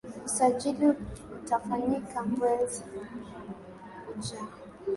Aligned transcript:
Usajili 0.25 0.89
utafanyika 1.35 2.23
mwezi 2.23 2.83
ujao 4.11 4.47